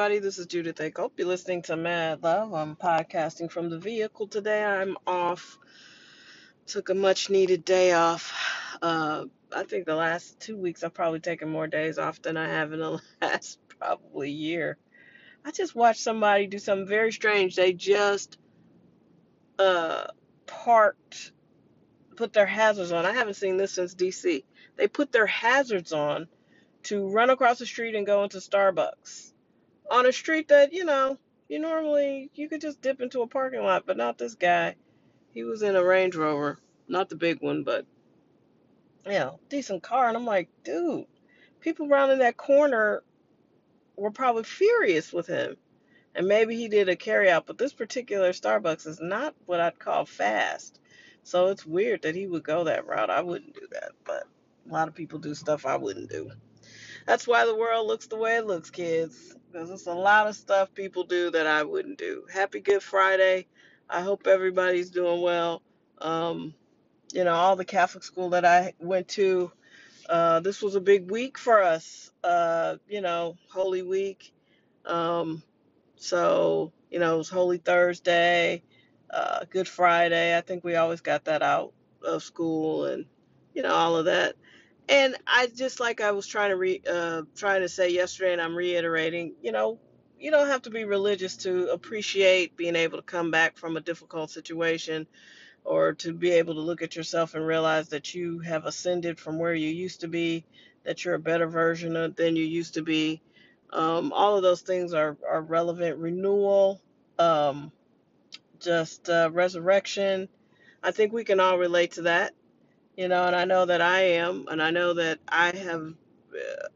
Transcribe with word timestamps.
everybody. 0.00 0.18
This 0.18 0.38
is 0.38 0.46
Judith 0.46 0.80
I 0.80 0.90
Hope 0.96 1.12
you're 1.18 1.28
listening 1.28 1.60
to 1.64 1.76
Mad 1.76 2.22
Love. 2.22 2.54
I'm 2.54 2.74
podcasting 2.74 3.50
from 3.50 3.68
the 3.68 3.78
vehicle 3.78 4.28
today. 4.28 4.64
I'm 4.64 4.96
off. 5.06 5.58
Took 6.66 6.88
a 6.88 6.94
much 6.94 7.28
needed 7.28 7.66
day 7.66 7.92
off. 7.92 8.32
Uh, 8.80 9.26
I 9.54 9.64
think 9.64 9.84
the 9.84 9.94
last 9.94 10.40
two 10.40 10.56
weeks 10.56 10.82
I've 10.82 10.94
probably 10.94 11.20
taken 11.20 11.50
more 11.50 11.66
days 11.66 11.98
off 11.98 12.22
than 12.22 12.38
I 12.38 12.48
have 12.48 12.72
in 12.72 12.78
the 12.78 12.98
last 13.20 13.58
probably 13.78 14.30
year. 14.30 14.78
I 15.44 15.50
just 15.50 15.74
watched 15.74 16.00
somebody 16.00 16.46
do 16.46 16.58
something 16.58 16.88
very 16.88 17.12
strange. 17.12 17.54
They 17.54 17.74
just 17.74 18.38
uh, 19.58 20.04
parked, 20.46 21.32
put 22.16 22.32
their 22.32 22.46
hazards 22.46 22.90
on. 22.90 23.04
I 23.04 23.12
haven't 23.12 23.34
seen 23.34 23.58
this 23.58 23.72
since 23.72 23.94
DC. 23.94 24.44
They 24.76 24.88
put 24.88 25.12
their 25.12 25.26
hazards 25.26 25.92
on 25.92 26.26
to 26.84 27.06
run 27.06 27.28
across 27.28 27.58
the 27.58 27.66
street 27.66 27.94
and 27.94 28.06
go 28.06 28.24
into 28.24 28.38
Starbucks 28.38 29.29
on 29.90 30.06
a 30.06 30.12
street 30.12 30.48
that 30.48 30.72
you 30.72 30.84
know 30.84 31.18
you 31.48 31.58
normally 31.58 32.30
you 32.34 32.48
could 32.48 32.60
just 32.60 32.80
dip 32.80 33.00
into 33.00 33.22
a 33.22 33.26
parking 33.26 33.62
lot, 33.62 33.84
but 33.86 33.96
not 33.96 34.18
this 34.18 34.34
guy. 34.34 34.76
He 35.32 35.44
was 35.44 35.62
in 35.62 35.76
a 35.76 35.84
Range 35.84 36.14
Rover, 36.16 36.58
not 36.88 37.08
the 37.08 37.16
big 37.16 37.42
one, 37.42 37.64
but 37.64 37.86
you 39.06 39.12
know, 39.12 39.40
decent 39.48 39.82
car. 39.82 40.08
And 40.08 40.16
I'm 40.16 40.24
like, 40.26 40.48
dude, 40.64 41.06
people 41.60 41.90
around 41.90 42.10
in 42.10 42.18
that 42.20 42.36
corner 42.36 43.02
were 43.96 44.10
probably 44.10 44.44
furious 44.44 45.12
with 45.12 45.26
him. 45.26 45.56
And 46.14 46.26
maybe 46.26 46.56
he 46.56 46.68
did 46.68 46.88
a 46.88 46.96
carry 46.96 47.30
out, 47.30 47.46
but 47.46 47.58
this 47.58 47.72
particular 47.72 48.30
Starbucks 48.30 48.86
is 48.86 49.00
not 49.00 49.34
what 49.46 49.60
I'd 49.60 49.78
call 49.78 50.04
fast. 50.04 50.80
So 51.22 51.48
it's 51.48 51.64
weird 51.64 52.02
that 52.02 52.16
he 52.16 52.26
would 52.26 52.42
go 52.42 52.64
that 52.64 52.86
route. 52.86 53.10
I 53.10 53.22
wouldn't 53.22 53.54
do 53.54 53.68
that, 53.72 53.92
but 54.04 54.24
a 54.68 54.72
lot 54.72 54.88
of 54.88 54.94
people 54.94 55.18
do 55.18 55.34
stuff 55.34 55.66
I 55.66 55.76
wouldn't 55.76 56.10
do. 56.10 56.30
That's 57.06 57.26
why 57.26 57.46
the 57.46 57.54
world 57.54 57.86
looks 57.86 58.06
the 58.06 58.16
way 58.16 58.36
it 58.36 58.46
looks, 58.46 58.70
kids. 58.70 59.36
Because 59.50 59.68
there's 59.68 59.86
a 59.86 59.94
lot 59.94 60.28
of 60.28 60.36
stuff 60.36 60.72
people 60.74 61.04
do 61.04 61.30
that 61.30 61.46
I 61.46 61.64
wouldn't 61.64 61.98
do. 61.98 62.24
Happy 62.32 62.60
Good 62.60 62.82
Friday. 62.82 63.46
I 63.88 64.00
hope 64.00 64.26
everybody's 64.26 64.90
doing 64.90 65.22
well. 65.22 65.62
Um, 65.98 66.54
you 67.12 67.24
know, 67.24 67.34
all 67.34 67.56
the 67.56 67.64
Catholic 67.64 68.04
school 68.04 68.30
that 68.30 68.44
I 68.44 68.74
went 68.78 69.08
to, 69.08 69.50
uh, 70.08 70.40
this 70.40 70.62
was 70.62 70.76
a 70.76 70.80
big 70.80 71.10
week 71.10 71.36
for 71.36 71.60
us. 71.62 72.12
Uh, 72.22 72.76
you 72.88 73.00
know, 73.00 73.36
Holy 73.52 73.82
Week. 73.82 74.32
Um, 74.84 75.42
so, 75.96 76.72
you 76.90 77.00
know, 77.00 77.14
it 77.14 77.18
was 77.18 77.28
Holy 77.28 77.58
Thursday, 77.58 78.62
uh, 79.10 79.44
Good 79.50 79.66
Friday. 79.66 80.36
I 80.36 80.42
think 80.42 80.62
we 80.62 80.76
always 80.76 81.00
got 81.00 81.24
that 81.24 81.42
out 81.42 81.72
of 82.04 82.22
school 82.22 82.84
and, 82.84 83.04
you 83.54 83.62
know, 83.62 83.74
all 83.74 83.96
of 83.96 84.04
that. 84.04 84.36
And 84.90 85.16
I 85.26 85.48
just 85.48 85.80
like 85.80 86.02
I 86.02 86.12
was 86.12 86.28
trying 86.28 86.50
to 86.50 86.56
re, 86.56 86.82
uh, 86.90 87.22
trying 87.36 87.62
to 87.62 87.70
say 87.70 87.90
yesterday, 87.90 88.34
and 88.34 88.42
I'm 88.42 88.56
reiterating. 88.56 89.34
You 89.42 89.52
know, 89.52 89.80
you 90.20 90.32
don't 90.32 90.48
have 90.48 90.64
to 90.64 90.70
be 90.70 90.84
religious 90.84 91.38
to 91.38 91.68
appreciate 91.70 92.56
being 92.56 92.76
able 92.76 92.98
to 92.98 93.04
come 93.04 93.32
back 93.32 93.58
from 93.58 93.78
a 93.78 93.82
difficult 93.82 94.30
situation, 94.32 95.08
or 95.64 95.94
to 95.94 96.14
be 96.14 96.32
able 96.32 96.54
to 96.54 96.60
look 96.62 96.82
at 96.82 96.96
yourself 96.96 97.34
and 97.34 97.46
realize 97.46 97.90
that 97.90 98.14
you 98.14 98.40
have 98.40 98.66
ascended 98.66 99.20
from 99.20 99.38
where 99.38 99.54
you 99.54 99.70
used 99.70 100.02
to 100.02 100.08
be, 100.08 100.44
that 100.84 101.04
you're 101.04 101.14
a 101.14 101.20
better 101.20 101.48
version 101.48 101.96
of, 101.96 102.16
than 102.16 102.36
you 102.36 102.44
used 102.44 102.74
to 102.74 102.82
be. 102.82 103.22
Um, 103.72 104.12
all 104.12 104.36
of 104.36 104.42
those 104.44 104.62
things 104.62 104.94
are 104.94 105.18
are 105.28 105.42
relevant. 105.42 105.98
Renewal, 105.98 106.82
um, 107.18 107.72
just 108.60 109.10
uh, 109.10 109.30
resurrection. 109.32 110.28
I 110.82 110.92
think 110.92 111.12
we 111.12 111.24
can 111.24 111.40
all 111.40 111.58
relate 111.58 111.92
to 111.94 112.02
that 112.04 112.34
you 113.00 113.08
know, 113.08 113.24
and 113.24 113.34
I 113.34 113.46
know 113.46 113.64
that 113.64 113.80
I 113.80 114.00
am, 114.00 114.44
and 114.50 114.62
I 114.62 114.70
know 114.70 114.92
that 114.92 115.20
I 115.26 115.56
have, 115.56 115.94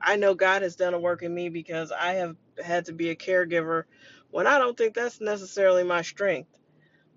I 0.00 0.16
know 0.16 0.34
God 0.34 0.62
has 0.62 0.74
done 0.74 0.92
a 0.92 0.98
work 0.98 1.22
in 1.22 1.32
me 1.32 1.48
because 1.48 1.92
I 1.92 2.14
have 2.14 2.34
had 2.60 2.86
to 2.86 2.92
be 2.92 3.10
a 3.10 3.14
caregiver 3.14 3.84
when 4.32 4.48
I 4.48 4.58
don't 4.58 4.76
think 4.76 4.94
that's 4.94 5.20
necessarily 5.20 5.84
my 5.84 6.02
strength. 6.02 6.50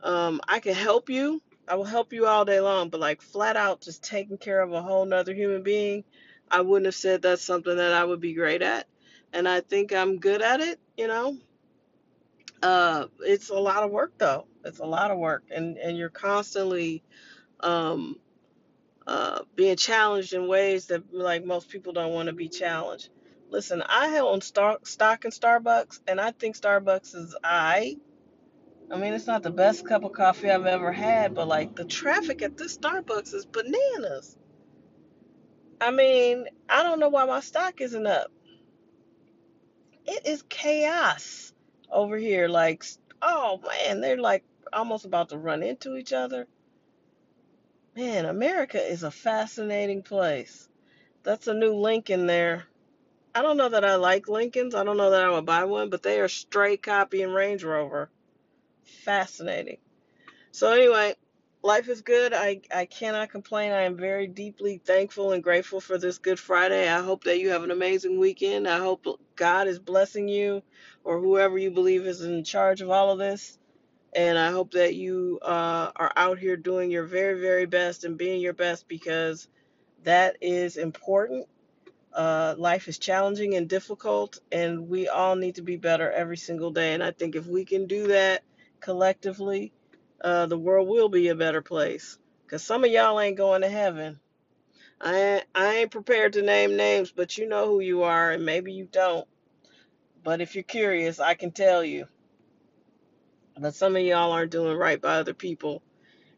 Um, 0.03 0.39
I 0.47 0.59
can 0.59 0.75
help 0.75 1.09
you, 1.09 1.41
I 1.67 1.77
will 1.77 1.83
help 1.83 2.13
you 2.13 2.27
all 2.27 2.45
day 2.45 2.59
long, 2.59 2.89
but 2.89 2.99
like 2.99 3.23
flat 3.23 3.57
out 3.57 3.81
just 3.81 4.03
taking 4.03 4.37
care 4.37 4.61
of 4.61 4.71
a 4.71 4.83
whole 4.83 5.05
nother 5.05 5.33
human 5.33 5.63
being, 5.63 6.03
I 6.51 6.61
wouldn't 6.61 6.85
have 6.85 6.93
said 6.93 7.23
that's 7.23 7.43
something 7.43 7.75
that 7.75 7.93
I 7.93 8.05
would 8.05 8.21
be 8.21 8.35
great 8.35 8.61
at. 8.61 8.85
And 9.33 9.49
I 9.49 9.61
think 9.61 9.95
I'm 9.95 10.19
good 10.19 10.43
at 10.43 10.61
it, 10.61 10.79
you 10.95 11.07
know. 11.07 11.39
Uh, 12.61 13.07
it's 13.21 13.49
a 13.49 13.55
lot 13.55 13.81
of 13.81 13.89
work 13.89 14.13
though. 14.19 14.45
It's 14.63 14.77
a 14.77 14.85
lot 14.85 15.09
of 15.09 15.17
work, 15.17 15.45
and 15.49 15.79
and 15.79 15.97
you're 15.97 16.09
constantly 16.09 17.01
um, 17.61 18.17
uh, 19.07 19.39
being 19.55 19.75
challenged 19.75 20.33
in 20.33 20.47
ways 20.47 20.87
that 20.87 21.13
like 21.13 21.43
most 21.43 21.69
people 21.69 21.93
don't 21.93 22.13
want 22.13 22.27
to 22.27 22.33
be 22.33 22.49
challenged. 22.49 23.09
Listen, 23.49 23.83
I 23.85 24.17
own 24.19 24.41
stock 24.41 24.87
stock 24.87 25.25
in 25.25 25.31
Starbucks, 25.31 25.99
and 26.07 26.21
I 26.21 26.31
think 26.31 26.55
Starbucks 26.55 27.15
is 27.15 27.35
I. 27.43 27.97
I 28.91 28.97
mean, 28.97 29.13
it's 29.13 29.27
not 29.27 29.43
the 29.43 29.51
best 29.51 29.87
cup 29.87 30.03
of 30.03 30.13
coffee 30.13 30.49
I've 30.49 30.65
ever 30.65 30.91
had, 30.91 31.33
but 31.33 31.47
like 31.47 31.75
the 31.75 31.85
traffic 31.85 32.41
at 32.41 32.57
this 32.57 32.77
Starbucks 32.77 33.33
is 33.33 33.45
bananas. 33.45 34.37
I 35.79 35.91
mean, 35.91 36.45
I 36.69 36.83
don't 36.83 36.99
know 36.99 37.09
why 37.09 37.25
my 37.25 37.39
stock 37.39 37.81
isn't 37.81 38.05
up. 38.05 38.31
It 40.05 40.27
is 40.27 40.43
chaos 40.49 41.53
over 41.91 42.17
here. 42.17 42.47
Like, 42.47 42.83
oh 43.21 43.59
man, 43.67 44.01
they're 44.01 44.17
like 44.17 44.43
almost 44.71 45.05
about 45.05 45.29
to 45.29 45.37
run 45.37 45.63
into 45.63 45.95
each 45.95 46.13
other. 46.13 46.47
Man, 47.95 48.25
America 48.25 48.81
is 48.81 49.03
a 49.03 49.11
fascinating 49.11 50.01
place. 50.01 50.69
That's 51.23 51.47
a 51.47 51.53
new 51.53 51.73
Lincoln 51.73 52.25
there. 52.25 52.67
I 53.35 53.41
don't 53.41 53.57
know 53.57 53.67
that 53.67 53.83
I 53.83 53.95
like 53.95 54.29
Lincolns. 54.29 54.75
I 54.75 54.85
don't 54.85 54.95
know 54.95 55.11
that 55.11 55.23
I 55.23 55.29
would 55.29 55.45
buy 55.45 55.65
one, 55.65 55.89
but 55.89 56.01
they 56.01 56.21
are 56.21 56.29
straight 56.29 56.81
copying 56.83 57.29
Range 57.29 57.61
Rover. 57.63 58.09
Fascinating. 59.03 59.77
So 60.51 60.71
anyway, 60.71 61.15
life 61.63 61.89
is 61.89 62.01
good. 62.01 62.33
I, 62.33 62.61
I 62.73 62.85
cannot 62.85 63.29
complain. 63.29 63.73
I 63.73 63.81
am 63.81 63.97
very 63.97 64.27
deeply 64.27 64.77
thankful 64.77 65.33
and 65.33 65.43
grateful 65.43 65.81
for 65.81 65.97
this 65.97 66.17
Good 66.17 66.39
Friday. 66.39 66.89
I 66.89 67.01
hope 67.01 67.25
that 67.25 67.39
you 67.39 67.49
have 67.49 67.63
an 67.63 67.71
amazing 67.71 68.19
weekend. 68.19 68.69
I 68.69 68.79
hope 68.79 69.05
God 69.35 69.67
is 69.67 69.79
blessing 69.79 70.29
you 70.29 70.63
or 71.03 71.19
whoever 71.19 71.57
you 71.57 71.71
believe 71.71 72.05
is 72.05 72.21
in 72.21 72.43
charge 72.45 72.81
of 72.81 72.89
all 72.89 73.11
of 73.11 73.19
this. 73.19 73.57
And 74.13 74.37
I 74.37 74.51
hope 74.51 74.71
that 74.71 74.95
you 74.95 75.39
uh, 75.41 75.91
are 75.95 76.11
out 76.15 76.37
here 76.37 76.57
doing 76.57 76.91
your 76.91 77.05
very, 77.05 77.39
very 77.39 77.65
best 77.65 78.03
and 78.03 78.17
being 78.17 78.41
your 78.41 78.53
best 78.53 78.87
because 78.87 79.47
that 80.03 80.37
is 80.41 80.77
important. 80.77 81.47
Uh, 82.13 82.55
life 82.57 82.89
is 82.89 82.97
challenging 82.97 83.55
and 83.55 83.69
difficult, 83.69 84.39
and 84.51 84.89
we 84.89 85.07
all 85.07 85.35
need 85.35 85.55
to 85.55 85.61
be 85.61 85.77
better 85.77 86.11
every 86.11 86.35
single 86.35 86.71
day. 86.71 86.93
And 86.93 87.01
I 87.01 87.11
think 87.11 87.35
if 87.35 87.47
we 87.47 87.63
can 87.63 87.87
do 87.87 88.07
that 88.07 88.43
collectively, 88.81 89.71
uh, 90.21 90.45
the 90.47 90.57
world 90.57 90.89
will 90.89 91.07
be 91.07 91.29
a 91.29 91.35
better 91.35 91.61
place. 91.61 92.17
Because 92.45 92.63
some 92.63 92.83
of 92.83 92.91
y'all 92.91 93.19
ain't 93.19 93.37
going 93.37 93.61
to 93.61 93.69
heaven. 93.69 94.19
I 94.99 95.43
I 95.55 95.75
ain't 95.77 95.91
prepared 95.91 96.33
to 96.33 96.41
name 96.41 96.75
names, 96.75 97.11
but 97.11 97.37
you 97.37 97.47
know 97.47 97.65
who 97.67 97.79
you 97.79 98.03
are, 98.03 98.31
and 98.31 98.45
maybe 98.45 98.73
you 98.73 98.87
don't. 98.91 99.27
But 100.23 100.41
if 100.41 100.53
you're 100.53 100.63
curious, 100.63 101.19
I 101.19 101.33
can 101.33 101.51
tell 101.51 101.83
you. 101.83 102.07
But 103.61 103.75
some 103.75 103.95
of 103.95 104.01
y'all 104.01 104.31
aren't 104.31 104.51
doing 104.51 104.75
right 104.75 104.99
by 104.99 105.17
other 105.17 105.35
people. 105.35 105.83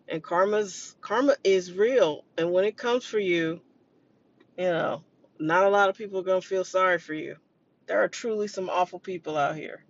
And 0.09 0.21
karma's 0.21 0.95
karma 0.99 1.37
is 1.45 1.71
real. 1.71 2.25
And 2.37 2.51
when 2.51 2.65
it 2.65 2.75
comes 2.75 3.05
for 3.05 3.17
you, 3.17 3.61
you 4.57 4.65
know, 4.65 5.03
not 5.39 5.63
a 5.63 5.69
lot 5.69 5.89
of 5.89 5.97
people 5.97 6.19
are 6.19 6.23
gonna 6.23 6.41
feel 6.41 6.65
sorry 6.65 6.99
for 6.99 7.13
you. 7.13 7.37
There 7.87 8.03
are 8.03 8.09
truly 8.09 8.49
some 8.49 8.69
awful 8.69 8.99
people 8.99 9.37
out 9.37 9.55
here. 9.55 9.85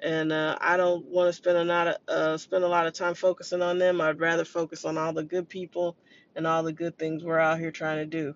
And 0.00 0.32
uh, 0.32 0.56
I 0.60 0.78
don't 0.78 1.04
want 1.04 1.28
to 1.28 1.32
spend 1.34 1.58
a 1.58 1.64
lot 1.64 1.88
of 1.88 1.96
uh, 2.08 2.38
spend 2.38 2.64
a 2.64 2.68
lot 2.68 2.86
of 2.86 2.94
time 2.94 3.14
focusing 3.14 3.60
on 3.60 3.78
them. 3.78 4.00
I'd 4.00 4.18
rather 4.18 4.44
focus 4.46 4.86
on 4.86 4.96
all 4.96 5.12
the 5.12 5.22
good 5.22 5.48
people 5.48 5.96
and 6.34 6.46
all 6.46 6.62
the 6.62 6.72
good 6.72 6.98
things 6.98 7.22
we're 7.22 7.38
out 7.38 7.60
here 7.60 7.70
trying 7.70 7.98
to 7.98 8.06
do. 8.06 8.34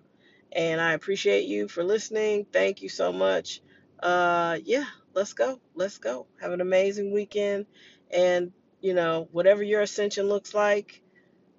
And 0.51 0.79
I 0.79 0.93
appreciate 0.93 1.45
you 1.45 1.67
for 1.67 1.83
listening. 1.83 2.45
Thank 2.53 2.83
you 2.83 2.89
so 2.89 3.11
much. 3.11 3.61
Uh, 3.99 4.59
yeah, 4.63 4.85
let's 5.13 5.33
go. 5.33 5.59
Let's 5.75 5.97
go. 5.97 6.27
Have 6.39 6.51
an 6.51 6.61
amazing 6.61 7.11
weekend. 7.11 7.65
And, 8.11 8.51
you 8.81 8.93
know, 8.93 9.27
whatever 9.31 9.63
your 9.63 9.81
ascension 9.81 10.27
looks 10.27 10.53
like, 10.53 11.01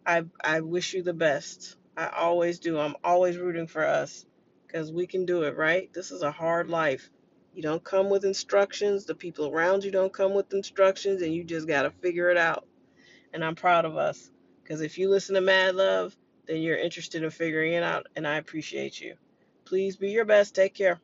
I, 0.06 0.25
I 0.43 0.61
wish 0.61 0.95
you 0.95 1.03
the 1.03 1.15
best. 1.15 1.77
I 1.97 2.09
always 2.09 2.59
do. 2.59 2.79
I'm 2.79 2.97
always 3.05 3.37
rooting 3.39 3.67
for 3.67 3.85
us 3.87 4.27
because 4.67 4.93
we 4.93 5.06
can 5.06 5.27
do 5.27 5.43
it, 5.43 5.56
right? 5.56 5.93
This 5.93 6.11
is 6.11 6.23
a 6.23 6.31
hard 6.33 6.69
life. 6.69 7.11
You 7.55 7.62
don't 7.62 7.85
come 7.85 8.11
with 8.11 8.25
instructions. 8.25 9.05
The 9.05 9.15
people 9.15 9.49
around 9.49 9.85
you 9.85 9.91
don't 9.91 10.12
come 10.12 10.35
with 10.35 10.53
instructions, 10.55 11.23
and 11.23 11.35
you 11.35 11.45
just 11.45 11.69
got 11.69 11.83
to 11.83 11.91
figure 11.91 12.31
it 12.31 12.37
out. 12.39 12.67
And 13.33 13.45
I'm 13.45 13.55
proud 13.56 13.85
of 13.85 13.97
us 13.97 14.31
because 14.62 14.81
if 14.81 14.99
you 14.99 15.11
listen 15.11 15.35
to 15.35 15.41
Mad 15.41 15.75
Love, 15.75 16.17
then 16.47 16.62
you're 16.62 16.79
interested 16.79 17.23
in 17.23 17.31
figuring 17.31 17.75
it 17.75 17.83
out, 17.83 18.06
and 18.17 18.27
I 18.27 18.37
appreciate 18.37 19.00
you. 19.00 19.17
Please 19.65 19.97
be 19.97 20.11
your 20.11 20.25
best. 20.25 20.55
Take 20.55 20.75
care. 20.75 21.00